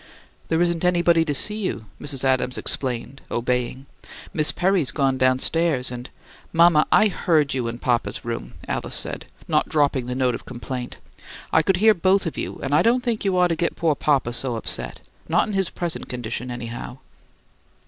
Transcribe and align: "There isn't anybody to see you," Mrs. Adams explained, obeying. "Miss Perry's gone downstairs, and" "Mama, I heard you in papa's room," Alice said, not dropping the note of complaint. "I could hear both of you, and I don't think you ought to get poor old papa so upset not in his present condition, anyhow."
"There 0.47 0.59
isn't 0.63 0.83
anybody 0.83 1.23
to 1.25 1.35
see 1.35 1.57
you," 1.59 1.85
Mrs. 2.01 2.23
Adams 2.23 2.57
explained, 2.57 3.21
obeying. 3.29 3.85
"Miss 4.33 4.51
Perry's 4.51 4.89
gone 4.89 5.19
downstairs, 5.19 5.91
and" 5.91 6.09
"Mama, 6.51 6.87
I 6.91 7.07
heard 7.07 7.53
you 7.53 7.67
in 7.67 7.77
papa's 7.77 8.25
room," 8.25 8.55
Alice 8.67 8.95
said, 8.95 9.25
not 9.47 9.69
dropping 9.69 10.07
the 10.07 10.15
note 10.15 10.33
of 10.33 10.43
complaint. 10.43 10.97
"I 11.53 11.61
could 11.61 11.77
hear 11.77 11.93
both 11.93 12.25
of 12.25 12.35
you, 12.35 12.59
and 12.63 12.73
I 12.73 12.81
don't 12.81 13.03
think 13.03 13.23
you 13.23 13.37
ought 13.37 13.49
to 13.49 13.55
get 13.55 13.75
poor 13.75 13.89
old 13.89 13.99
papa 13.99 14.33
so 14.33 14.55
upset 14.55 15.01
not 15.29 15.45
in 15.47 15.53
his 15.53 15.69
present 15.69 16.09
condition, 16.09 16.49
anyhow." 16.49 16.97